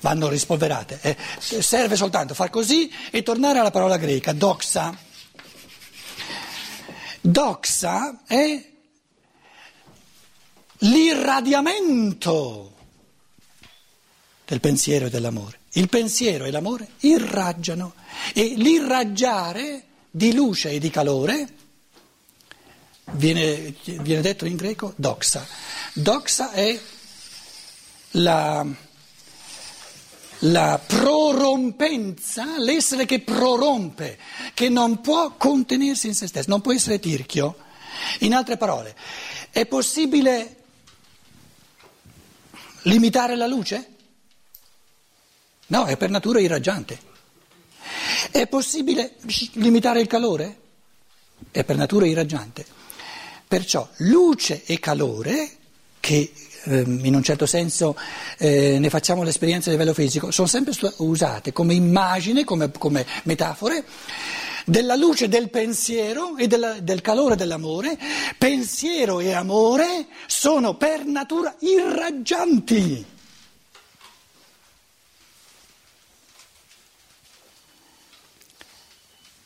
vanno 0.00 0.28
rispolverate. 0.28 0.98
Eh, 1.02 1.16
serve 1.60 1.96
soltanto 1.96 2.34
far 2.34 2.50
così 2.50 2.90
e 3.10 3.22
tornare 3.22 3.58
alla 3.58 3.70
parola 3.70 3.96
greca, 3.96 4.32
doxa. 4.32 4.96
Doxa 7.20 8.22
è 8.26 8.70
l'irradiamento 10.78 12.74
del 14.44 14.60
pensiero 14.60 15.06
e 15.06 15.10
dell'amore. 15.10 15.60
Il 15.74 15.88
pensiero 15.88 16.44
e 16.44 16.50
l'amore 16.50 16.88
irraggiano 17.00 17.94
e 18.34 18.54
l'irraggiare 18.56 19.84
di 20.10 20.34
luce 20.34 20.70
e 20.70 20.78
di 20.78 20.90
calore 20.90 21.48
viene, 23.12 23.74
viene 23.84 24.20
detto 24.20 24.44
in 24.44 24.56
greco 24.56 24.92
doxa. 24.96 25.46
Doxa 25.94 26.52
è 26.52 26.80
la, 28.12 28.66
la 30.38 30.80
prorompenza, 30.86 32.58
l'essere 32.58 33.04
che 33.04 33.20
prorompe, 33.20 34.18
che 34.54 34.68
non 34.68 35.00
può 35.00 35.36
contenersi 35.36 36.06
in 36.06 36.14
se 36.14 36.26
stesso, 36.26 36.50
non 36.50 36.60
può 36.60 36.72
essere 36.72 36.98
tirchio. 36.98 37.56
In 38.20 38.34
altre 38.34 38.56
parole, 38.56 38.96
è 39.50 39.66
possibile 39.66 40.62
Limitare 42.82 43.36
la 43.36 43.46
luce? 43.46 43.90
No, 45.68 45.84
è 45.84 45.96
per 45.96 46.10
natura 46.10 46.40
irraggiante. 46.40 47.10
È 48.30 48.46
possibile 48.48 49.16
limitare 49.52 50.00
il 50.00 50.08
calore? 50.08 50.60
È 51.50 51.62
per 51.62 51.76
natura 51.76 52.06
irraggiante. 52.06 52.66
Perciò 53.46 53.88
luce 53.98 54.64
e 54.64 54.80
calore, 54.80 55.58
che 56.02 56.32
eh, 56.64 56.80
in 56.80 57.14
un 57.14 57.22
certo 57.22 57.46
senso 57.46 57.96
eh, 58.36 58.78
ne 58.80 58.90
facciamo 58.90 59.22
l'esperienza 59.22 59.68
a 59.68 59.72
livello 59.72 59.94
fisico, 59.94 60.32
sono 60.32 60.48
sempre 60.48 60.74
usate 60.96 61.52
come 61.52 61.74
immagine, 61.74 62.42
come, 62.42 62.72
come 62.72 63.06
metafore 63.22 63.84
della 64.64 64.96
luce 64.96 65.28
del 65.28 65.48
pensiero 65.48 66.36
e 66.36 66.48
della, 66.48 66.80
del 66.80 67.00
calore 67.00 67.36
dell'amore, 67.36 67.96
pensiero 68.36 69.20
e 69.20 69.32
amore 69.32 70.08
sono 70.26 70.76
per 70.76 71.04
natura 71.04 71.54
irraggianti. 71.60 73.06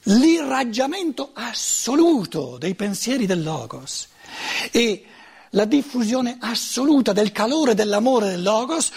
L'irraggiamento 0.08 1.32
assoluto 1.34 2.56
dei 2.58 2.74
pensieri 2.74 3.26
del 3.26 3.42
Logos 3.42 4.08
e 4.70 5.04
la 5.56 5.64
diffusione 5.64 6.36
assoluta 6.38 7.12
del 7.12 7.32
calore 7.32 7.74
dell'amore 7.74 8.28
del 8.28 8.42
Logos, 8.42 8.90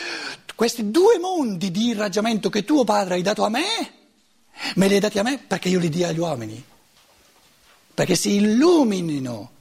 questi 0.53 0.91
due 0.91 1.17
mondi 1.17 1.71
di 1.71 1.87
irraggiamento 1.87 2.49
che 2.49 2.65
tuo 2.65 2.83
padre 2.83 3.15
hai 3.15 3.21
dato 3.21 3.43
a 3.45 3.49
me, 3.49 3.97
Me 4.75 4.87
li 4.87 4.95
hai 4.95 4.99
dati 4.99 5.17
a 5.19 5.23
me 5.23 5.37
perché 5.39 5.69
io 5.69 5.79
li 5.79 5.89
dia 5.89 6.09
agli 6.09 6.19
uomini, 6.19 6.61
perché 7.93 8.15
si 8.15 8.35
illuminino 8.35 9.51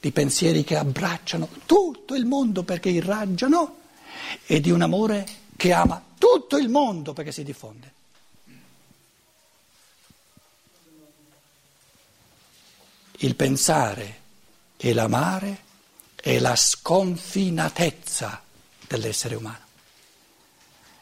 di 0.00 0.10
pensieri 0.12 0.64
che 0.64 0.76
abbracciano 0.76 1.48
tutto 1.66 2.14
il 2.14 2.24
mondo 2.24 2.62
perché 2.62 2.88
irraggiano 2.88 3.76
e 4.46 4.60
di 4.60 4.70
un 4.70 4.80
amore 4.80 5.26
che 5.56 5.72
ama 5.72 6.02
tutto 6.16 6.56
il 6.56 6.68
mondo 6.68 7.12
perché 7.12 7.32
si 7.32 7.44
diffonde. 7.44 7.92
Il 13.20 13.34
pensare 13.34 14.20
e 14.76 14.94
l'amare 14.94 15.66
è 16.20 16.38
la 16.38 16.56
sconfinatezza 16.56 18.42
dell'essere 18.86 19.34
umano, 19.34 19.64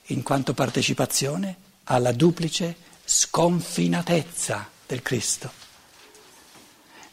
in 0.06 0.22
quanto 0.22 0.54
partecipazione 0.54 1.56
alla 1.84 2.12
duplice 2.12 2.76
sconfinatezza 3.04 4.68
del 4.86 5.02
Cristo. 5.02 5.64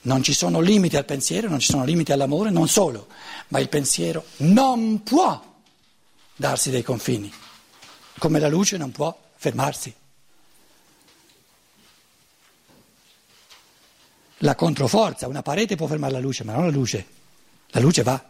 Non 0.01 0.21
ci 0.21 0.33
sono 0.33 0.59
limiti 0.59 0.97
al 0.97 1.05
pensiero, 1.05 1.47
non 1.47 1.59
ci 1.59 1.71
sono 1.71 1.85
limiti 1.85 2.11
all'amore, 2.11 2.49
non 2.49 2.67
solo, 2.67 3.07
ma 3.49 3.59
il 3.59 3.69
pensiero 3.69 4.25
non 4.37 5.01
può 5.03 5.51
darsi 6.35 6.71
dei 6.71 6.83
confini, 6.83 7.31
come 8.17 8.39
la 8.39 8.49
luce 8.49 8.75
non 8.77 8.91
può 8.91 9.17
fermarsi. 9.37 9.95
La 14.39 14.55
controforza, 14.55 15.27
una 15.29 15.41
parete 15.41 15.77
può 15.77 15.87
fermare 15.87 16.11
la 16.11 16.19
luce, 16.19 16.43
ma 16.43 16.51
non 16.51 16.65
la 16.65 16.71
luce. 16.71 17.21
La 17.73 17.79
luce 17.79 18.03
va 18.03 18.23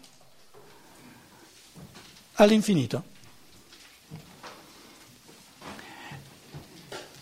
all'infinito. 2.35 3.11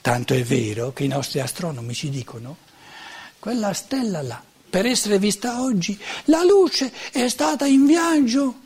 Tanto 0.02 0.34
è 0.34 0.44
vero 0.44 0.94
che 0.94 1.04
i 1.04 1.08
nostri 1.08 1.40
astronomi 1.40 1.94
ci 1.94 2.10
dicono, 2.10 2.58
quella 3.40 3.74
stella 3.74 4.22
là, 4.22 4.44
per 4.70 4.86
essere 4.86 5.20
vista 5.20 5.62
oggi, 5.62 6.00
la 6.26 6.44
luce 6.44 6.92
è 7.12 7.28
stata 7.28 7.66
in 7.66 7.86
viaggio, 7.86 8.60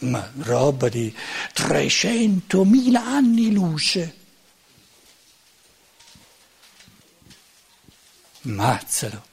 ma 0.00 0.30
roba 0.38 0.88
di 0.88 1.14
300.000 1.54 2.94
anni 2.96 3.52
luce. 3.52 4.16
Mazzalo, 8.42 9.26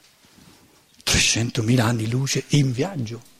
300.000 1.04 1.80
anni 1.80 2.08
luce 2.08 2.44
in 2.48 2.72
viaggio. 2.72 3.34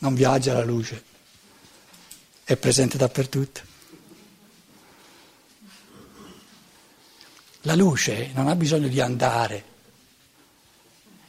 Non 0.00 0.14
viaggia 0.14 0.54
la 0.54 0.64
luce, 0.64 1.04
è 2.44 2.56
presente 2.56 2.96
dappertutto. 2.96 3.60
La 7.62 7.74
luce 7.74 8.30
non 8.32 8.48
ha 8.48 8.56
bisogno 8.56 8.88
di 8.88 9.00
andare. 9.00 9.64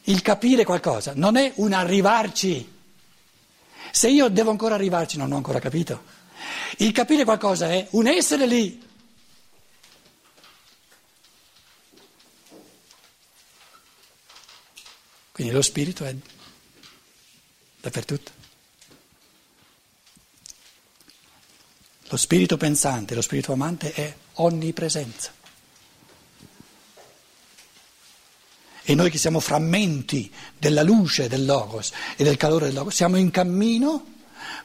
Il 0.03 0.21
capire 0.21 0.63
qualcosa 0.63 1.12
non 1.15 1.36
è 1.36 1.51
un 1.55 1.73
arrivarci. 1.73 2.79
Se 3.91 4.10
io 4.10 4.29
devo 4.29 4.51
ancora 4.51 4.75
arrivarci 4.75 5.17
non 5.17 5.34
ho 5.34 5.36
ancora 5.36 5.60
capito. 5.60 6.03
Il 6.77 6.93
capire 6.93 7.25
qualcosa 7.25 7.69
è 7.69 7.86
un 7.91 8.07
essere 8.07 8.47
lì. 8.47 8.89
Quindi 15.34 15.53
lo 15.53 15.62
spirito 15.62 16.05
è 16.05 16.15
dappertutto. 17.81 18.31
Lo 22.12 22.17
spirito 22.17 22.58
pensante, 22.58 23.15
lo 23.15 23.21
spirito 23.21 23.54
amante 23.54 23.93
è 23.93 24.13
onnipresenza. 24.34 25.32
E 28.84 28.95
noi 28.95 29.10
che 29.10 29.17
siamo 29.17 29.39
frammenti 29.39 30.30
della 30.58 30.84
luce 30.84 31.30
del 31.30 31.45
Logos 31.45 31.93
e 32.17 32.26
del 32.26 32.36
calore 32.36 32.65
del 32.65 32.74
Logos, 32.74 32.95
siamo 32.95 33.15
in 33.15 33.32
cammino 33.32 34.06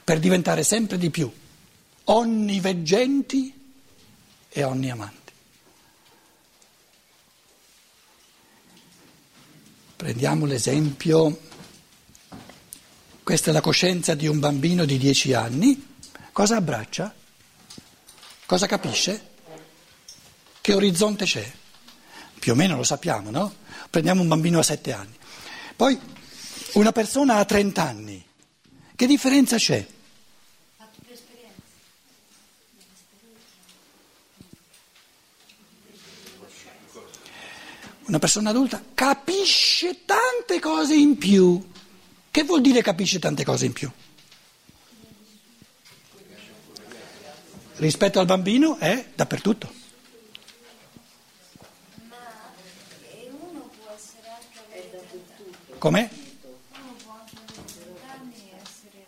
per 0.03 0.19
diventare 0.19 0.65
sempre 0.65 0.99
di 0.99 1.09
più 1.09 1.33
onniveggenti 2.03 3.55
e 4.49 4.65
onniamanti. 4.65 5.33
Prendiamo 9.95 10.47
l'esempio 10.47 11.41
Questa 13.23 13.51
è 13.51 13.53
la 13.53 13.61
coscienza 13.61 14.15
di 14.15 14.27
un 14.27 14.41
bambino 14.41 14.85
di 14.85 14.99
10 14.99 15.33
anni. 15.33 15.95
Cosa 16.33 16.57
abbraccia? 16.57 17.13
Cosa 18.47 18.67
capisce? 18.67 19.35
Che 20.61 20.73
orizzonte 20.73 21.25
c'è? 21.25 21.53
Più 22.39 22.53
o 22.53 22.55
meno 22.55 22.77
lo 22.77 22.85
sappiamo, 22.85 23.31
no? 23.31 23.53
Prendiamo 23.91 24.23
un 24.23 24.29
bambino 24.29 24.61
a 24.61 24.63
7 24.63 24.93
anni. 24.93 25.17
Poi 25.75 25.99
una 26.75 26.93
persona 26.93 27.37
a 27.39 27.45
30 27.45 27.83
anni. 27.83 28.25
Che 28.95 29.07
differenza 29.07 29.57
c'è? 29.57 29.85
Una 38.07 38.21
persona 38.21 38.51
adulta 38.51 38.81
capisce 38.95 40.05
tante 40.05 40.61
cose 40.61 40.95
in 40.95 41.19
più. 41.19 41.69
Che 42.31 42.45
vuol 42.45 42.61
dire 42.61 42.81
capisce 42.81 43.19
tante 43.19 43.45
cose 43.45 43.67
in 43.67 43.73
più? 43.73 43.91
Rispetto 47.77 48.21
al 48.21 48.27
bambino 48.27 48.79
è 48.79 49.05
dappertutto. 49.15 49.71
Ma 52.09 52.17
uno 53.29 53.69
può 53.79 53.95
essere 53.95 54.29
anche 54.31 54.91
dappertutto. 54.91 55.77
Com'è? 55.79 56.09
Uno 56.09 56.95
può 57.05 57.13
anche 57.21 57.37
avere 57.37 57.65
30 57.67 58.13
anni 58.13 58.51
essere 58.63 59.05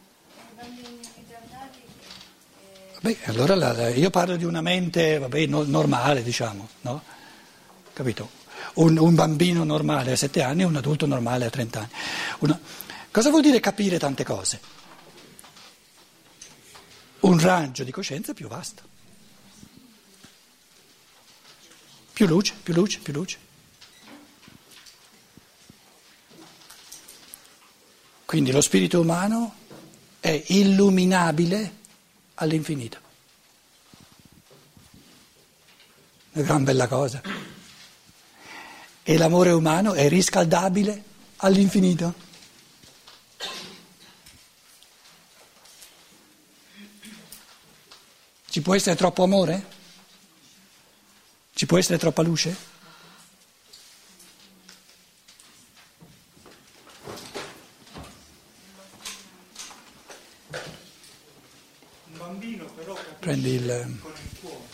bambini 0.54 1.00
ritardati 1.16 1.78
eh, 1.80 2.98
Beh, 3.00 3.16
allora 3.30 3.54
la- 3.54 3.88
io 3.88 4.10
parlo 4.10 4.36
di 4.36 4.44
una 4.44 4.60
mente 4.60 5.18
vabbè, 5.18 5.46
no- 5.46 5.62
normale, 5.64 6.22
diciamo, 6.22 6.68
no? 6.82 7.02
Capito? 7.94 8.36
Un, 8.74 8.98
un 8.98 9.14
bambino 9.14 9.64
normale 9.64 10.12
a 10.12 10.16
7 10.16 10.42
anni 10.42 10.60
e 10.62 10.66
un 10.66 10.76
adulto 10.76 11.06
normale 11.06 11.46
a 11.46 11.50
30 11.50 11.78
anni. 11.78 11.88
Una- 12.40 12.60
cosa 13.10 13.30
vuol 13.30 13.42
dire 13.42 13.60
capire 13.60 13.98
tante 13.98 14.24
cose? 14.24 14.60
Un 17.20 17.40
raggio 17.40 17.84
di 17.84 17.90
coscienza 17.90 18.32
più 18.32 18.48
vasto. 18.48 18.82
Più 22.12 22.26
luce, 22.26 22.54
più 22.62 22.74
luce, 22.74 22.98
più 23.00 23.12
luce. 23.12 23.38
Quindi 28.24 28.50
lo 28.50 28.60
spirito 28.60 29.00
umano 29.00 29.54
è 30.20 30.44
illuminabile 30.48 31.76
all'infinito. 32.34 32.98
Una 36.32 36.44
gran 36.44 36.64
bella 36.64 36.86
cosa. 36.86 37.22
E 39.02 39.16
l'amore 39.16 39.50
umano 39.50 39.94
è 39.94 40.08
riscaldabile 40.08 41.02
all'infinito. 41.36 42.26
Ci 48.58 48.64
può 48.64 48.74
essere 48.74 48.96
troppo 48.96 49.22
amore? 49.22 49.64
Ci 51.54 51.64
può 51.64 51.78
essere 51.78 51.96
troppa 51.96 52.22
luce? 52.22 52.56
Un 62.10 62.18
bambino 62.18 62.64
però 62.64 62.94
capisce 62.94 63.16
Prendi 63.20 63.50
il... 63.50 63.98
con 64.02 64.12
il 64.12 64.38
cuore. 64.40 64.66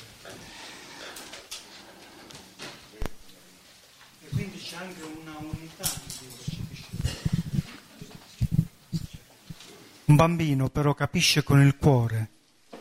E 4.22 4.28
quindi 4.32 4.58
c'è 4.60 4.76
anche 4.76 5.02
una 5.02 5.36
unità 5.36 5.90
in 5.92 6.16
cui 6.16 6.26
percepisce. 6.38 6.86
Un 10.06 10.16
bambino 10.16 10.70
però 10.70 10.94
capisce 10.94 11.42
con 11.42 11.60
il 11.60 11.76
cuore 11.76 12.33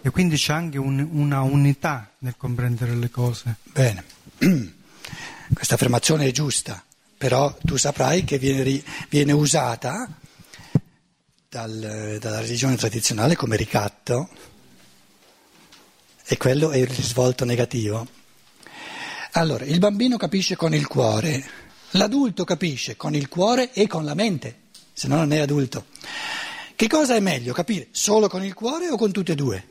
e 0.05 0.09
quindi 0.09 0.35
c'è 0.35 0.51
anche 0.51 0.77
un- 0.77 1.07
una 1.11 1.41
unità 1.41 2.11
nel 2.19 2.35
comprendere 2.37 2.93
le 2.93 3.09
cose. 3.09 3.55
Bene, 3.71 4.03
questa 5.53 5.75
affermazione 5.75 6.25
è 6.27 6.31
giusta, 6.31 6.83
però 7.17 7.55
tu 7.63 7.77
saprai 7.77 8.25
che 8.25 8.37
viene, 8.37 8.83
viene 9.09 9.31
usata 9.31 10.09
dal- 11.47 12.17
dalla 12.19 12.39
religione 12.41 12.75
tradizionale 12.75 13.37
come 13.37 13.55
ricatto 13.55 14.27
e 16.25 16.37
quello 16.37 16.71
è 16.71 16.77
il 16.77 16.87
risvolto 16.87 17.45
negativo. 17.45 18.05
Allora, 19.35 19.63
il 19.63 19.79
bambino 19.79 20.17
capisce 20.17 20.57
con 20.57 20.73
il 20.75 20.85
cuore, 20.85 21.43
l'adulto 21.91 22.43
capisce 22.43 22.97
con 22.97 23.15
il 23.15 23.29
cuore 23.29 23.71
e 23.71 23.87
con 23.87 24.03
la 24.03 24.13
mente, 24.15 24.63
se 24.91 25.07
no 25.07 25.15
non 25.15 25.31
è 25.31 25.39
adulto. 25.39 25.85
Che 26.75 26.87
cosa 26.87 27.15
è 27.15 27.19
meglio 27.21 27.53
capire? 27.53 27.87
Solo 27.91 28.27
con 28.27 28.43
il 28.43 28.53
cuore 28.53 28.89
o 28.89 28.97
con 28.97 29.11
tutte 29.11 29.31
e 29.31 29.35
due? 29.35 29.67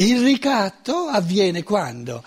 Il 0.00 0.22
ricatto 0.22 1.06
avviene 1.06 1.64
quando 1.64 2.22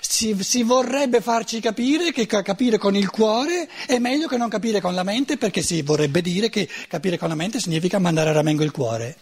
si, 0.00 0.36
si 0.42 0.62
vorrebbe 0.62 1.22
farci 1.22 1.58
capire 1.58 2.12
che 2.12 2.26
ca- 2.26 2.42
capire 2.42 2.76
con 2.76 2.94
il 2.96 3.08
cuore 3.08 3.66
è 3.86 3.98
meglio 3.98 4.28
che 4.28 4.36
non 4.36 4.50
capire 4.50 4.82
con 4.82 4.94
la 4.94 5.04
mente 5.04 5.38
perché 5.38 5.62
si 5.62 5.80
vorrebbe 5.80 6.20
dire 6.20 6.50
che 6.50 6.68
capire 6.86 7.16
con 7.16 7.30
la 7.30 7.34
mente 7.34 7.60
significa 7.60 7.98
mandare 7.98 8.28
a 8.28 8.34
ramengo 8.34 8.62
il 8.62 8.72
cuore. 8.72 9.16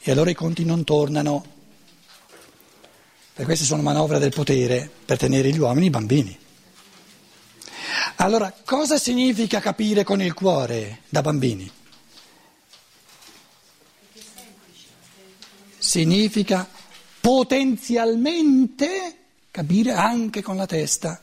E 0.00 0.10
allora 0.12 0.30
i 0.30 0.34
conti 0.34 0.64
non 0.64 0.84
tornano. 0.84 1.44
Per 3.34 3.44
queste 3.44 3.64
sono 3.64 3.82
manovre 3.82 4.20
del 4.20 4.32
potere 4.32 4.88
per 5.04 5.18
tenere 5.18 5.50
gli 5.50 5.58
uomini 5.58 5.90
bambini. 5.90 6.38
Allora, 8.16 8.54
cosa 8.64 8.96
significa 8.96 9.58
capire 9.58 10.04
con 10.04 10.22
il 10.22 10.34
cuore 10.34 11.00
da 11.08 11.20
bambini? 11.20 11.68
Significa 15.84 16.66
potenzialmente 17.20 19.18
capire 19.50 19.92
anche 19.92 20.42
con 20.42 20.56
la 20.56 20.66
testa. 20.66 21.22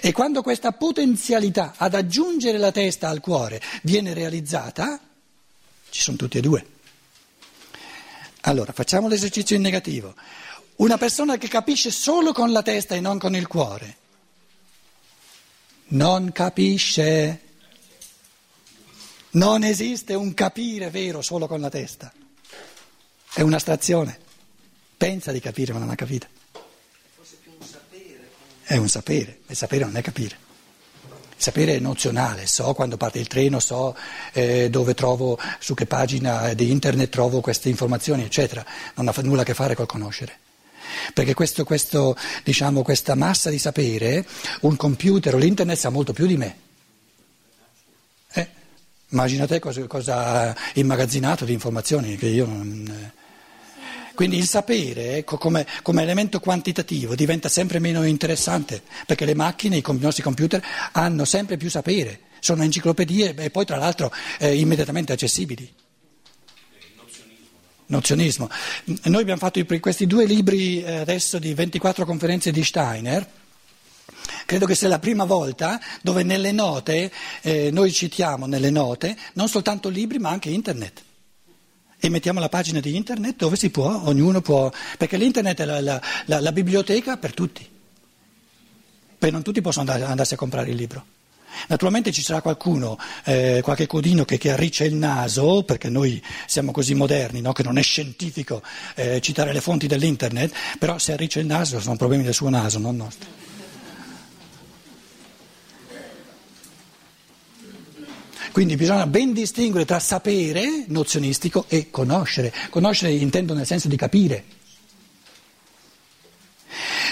E 0.00 0.12
quando 0.12 0.42
questa 0.42 0.72
potenzialità 0.72 1.74
ad 1.76 1.94
aggiungere 1.94 2.58
la 2.58 2.70
testa 2.70 3.08
al 3.08 3.20
cuore 3.20 3.60
viene 3.82 4.14
realizzata, 4.14 5.00
ci 5.90 6.00
sono 6.00 6.16
tutti 6.16 6.38
e 6.38 6.40
due. 6.40 6.66
Allora, 8.42 8.72
facciamo 8.72 9.08
l'esercizio 9.08 9.56
in 9.56 9.62
negativo. 9.62 10.14
Una 10.76 10.96
persona 10.96 11.36
che 11.36 11.48
capisce 11.48 11.90
solo 11.90 12.32
con 12.32 12.52
la 12.52 12.62
testa 12.62 12.94
e 12.94 13.00
non 13.00 13.18
con 13.18 13.34
il 13.34 13.48
cuore, 13.48 13.96
non 15.88 16.30
capisce. 16.32 17.48
Non 19.32 19.62
esiste 19.62 20.14
un 20.14 20.34
capire 20.34 20.90
vero 20.90 21.22
solo 21.22 21.46
con 21.46 21.60
la 21.60 21.68
testa. 21.68 22.12
È 23.32 23.42
un'astrazione. 23.42 24.18
Pensa 24.96 25.32
di 25.32 25.40
capire 25.40 25.72
ma 25.72 25.78
non 25.78 25.90
ha 25.90 25.94
capito. 25.94 26.26
È 28.62 28.76
un 28.76 28.88
sapere, 28.88 29.40
il 29.46 29.56
sapere 29.56 29.84
non 29.84 29.96
è 29.96 30.02
capire. 30.02 30.36
Il 31.36 31.46
sapere 31.46 31.74
è 31.74 31.78
nozionale, 31.78 32.46
so 32.46 32.72
quando 32.74 32.96
parte 32.96 33.18
il 33.18 33.26
treno, 33.26 33.58
so 33.58 33.96
eh, 34.32 34.68
dove 34.70 34.94
trovo, 34.94 35.38
su 35.58 35.74
che 35.74 35.86
pagina 35.86 36.52
di 36.52 36.70
internet 36.70 37.08
trovo 37.08 37.40
queste 37.40 37.68
informazioni, 37.68 38.22
eccetera. 38.22 38.64
Non 38.94 39.08
ha 39.08 39.14
nulla 39.22 39.42
a 39.42 39.44
che 39.44 39.54
fare 39.54 39.74
col 39.74 39.86
conoscere. 39.86 40.38
Perché 41.14 41.34
questo, 41.34 41.64
questo, 41.64 42.16
diciamo, 42.44 42.82
questa 42.82 43.14
massa 43.14 43.50
di 43.50 43.58
sapere, 43.58 44.26
un 44.60 44.76
computer 44.76 45.34
o 45.34 45.38
l'internet 45.38 45.76
sa 45.76 45.88
molto 45.88 46.12
più 46.12 46.26
di 46.26 46.36
me. 46.36 46.58
Eh, 48.32 48.48
immagina 49.08 49.46
te 49.46 49.58
cosa, 49.58 49.84
cosa 49.86 50.50
ha 50.50 50.56
immagazzinato 50.74 51.44
di 51.44 51.52
informazioni 51.52 52.16
che 52.16 52.26
io 52.26 52.46
non... 52.46 52.86
eh. 52.86 53.18
Quindi 54.20 54.36
il 54.36 54.46
sapere 54.46 55.16
ecco, 55.16 55.38
come, 55.38 55.66
come, 55.80 56.02
elemento 56.02 56.40
quantitativo 56.40 57.14
diventa 57.14 57.48
sempre 57.48 57.78
meno 57.78 58.04
interessante 58.04 58.82
perché 59.06 59.24
le 59.24 59.34
macchine, 59.34 59.78
i, 59.78 59.82
nostri 59.98 60.22
computer 60.22 60.62
hanno 60.92 61.24
sempre 61.24 61.56
più 61.56 61.70
sapere, 61.70 62.20
sono 62.38 62.62
enciclopedie 62.62 63.34
e 63.34 63.48
poi 63.48 63.64
tra 63.64 63.78
l'altro 63.78 64.12
eh, 64.38 64.54
immediatamente 64.58 65.14
accessibili. 65.14 65.72
Nozionismo. 67.86 68.50
Noi 69.04 69.22
abbiamo 69.22 69.40
fatto 69.40 69.64
questi 69.80 70.06
due 70.06 70.26
libri 70.26 70.82
eh, 70.82 70.96
adesso 70.96 71.38
di 71.38 71.54
24 71.54 72.04
conferenze 72.04 72.50
di 72.50 72.62
Steiner. 72.62 73.26
Credo 74.44 74.66
che 74.66 74.74
sia 74.74 74.88
la 74.88 74.98
prima 74.98 75.24
volta 75.24 75.80
dove 76.02 76.24
nelle 76.24 76.52
note, 76.52 77.10
eh, 77.40 77.70
noi 77.72 77.90
citiamo 77.90 78.44
nelle 78.44 78.68
note 78.68 79.16
non 79.32 79.48
soltanto 79.48 79.88
libri 79.88 80.18
ma 80.18 80.28
anche 80.28 80.50
internet. 80.50 81.04
E 82.00 82.08
mettiamo 82.08 82.40
la 82.40 82.48
pagina 82.48 82.80
di 82.80 82.96
internet 82.96 83.36
dove 83.36 83.56
si 83.56 83.68
può, 83.70 84.02
ognuno 84.04 84.40
può, 84.40 84.72
perché 84.96 85.18
l'internet 85.18 85.60
è 85.60 85.64
la, 85.66 85.80
la, 85.80 86.02
la, 86.24 86.40
la 86.40 86.52
biblioteca 86.52 87.18
per 87.18 87.34
tutti. 87.34 87.68
Poi 89.18 89.30
non 89.30 89.42
tutti 89.42 89.60
possono 89.60 89.90
andare, 89.90 90.10
andarsi 90.10 90.32
a 90.32 90.38
comprare 90.38 90.70
il 90.70 90.76
libro. 90.76 91.04
Naturalmente 91.68 92.10
ci 92.10 92.22
sarà 92.22 92.40
qualcuno, 92.40 92.98
eh, 93.24 93.60
qualche 93.62 93.86
codino 93.86 94.24
che, 94.24 94.38
che 94.38 94.50
arriccia 94.50 94.84
il 94.84 94.94
naso, 94.94 95.62
perché 95.62 95.90
noi 95.90 96.22
siamo 96.46 96.72
così 96.72 96.94
moderni, 96.94 97.40
no? 97.40 97.52
che 97.52 97.62
non 97.62 97.76
è 97.76 97.82
scientifico 97.82 98.62
eh, 98.94 99.20
citare 99.20 99.52
le 99.52 99.60
fonti 99.60 99.86
dell'internet, 99.86 100.54
però 100.78 100.98
se 100.98 101.12
arriccia 101.12 101.40
il 101.40 101.46
naso 101.46 101.80
sono 101.80 101.96
problemi 101.96 102.22
del 102.22 102.34
suo 102.34 102.48
naso, 102.48 102.78
non 102.78 102.96
nostri. 102.96 103.28
Quindi 108.52 108.76
bisogna 108.76 109.06
ben 109.06 109.32
distinguere 109.32 109.84
tra 109.84 110.00
sapere 110.00 110.84
nozionistico 110.88 111.66
e 111.68 111.90
conoscere. 111.90 112.52
Conoscere 112.70 113.12
intendo 113.12 113.54
nel 113.54 113.66
senso 113.66 113.88
di 113.88 113.96
capire. 113.96 114.44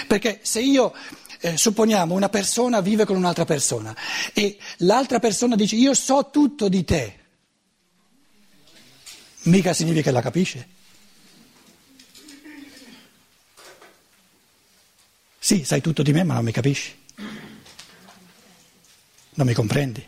Perché 0.07 0.39
se 0.41 0.59
io, 0.59 0.93
eh, 1.41 1.55
supponiamo, 1.55 2.13
una 2.13 2.29
persona 2.29 2.81
vive 2.81 3.05
con 3.05 3.15
un'altra 3.15 3.45
persona 3.45 3.95
e 4.33 4.57
l'altra 4.77 5.19
persona 5.19 5.55
dice 5.55 5.75
io 5.75 5.93
so 5.93 6.29
tutto 6.31 6.67
di 6.67 6.83
te, 6.83 7.19
mica 9.43 9.73
significa 9.73 10.03
che 10.03 10.11
la 10.11 10.21
capisce. 10.21 10.67
Sì, 15.37 15.63
sai 15.63 15.79
tutto 15.81 16.03
di 16.03 16.11
me, 16.11 16.23
ma 16.23 16.33
non 16.33 16.43
mi 16.43 16.51
capisci. 16.51 16.97
Non 19.35 19.47
mi 19.47 19.53
comprendi, 19.53 20.05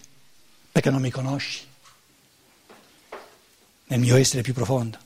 perché 0.72 0.90
non 0.90 1.02
mi 1.02 1.12
conosci 1.12 1.68
nel 3.86 4.00
mio 4.00 4.16
essere 4.16 4.42
più 4.42 4.54
profondo. 4.54 4.98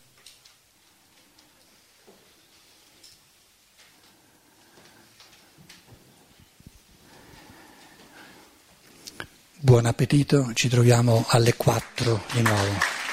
Buon 9.57 9.87
appetito, 9.87 10.53
ci 10.53 10.69
troviamo 10.69 11.25
alle 11.29 11.55
4 11.55 12.23
di 12.33 12.41
nuovo. 12.43 13.04